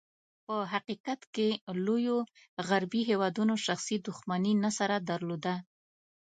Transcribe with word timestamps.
په 0.45 0.55
حقیقت 0.73 1.21
کې، 1.35 1.49
لوېو 1.85 2.17
غربي 2.67 3.01
هېوادونو 3.09 3.53
شخصي 3.65 3.97
دښمني 4.07 4.53
نه 4.63 4.71
سره 4.77 4.95
درلوده. 5.09 5.53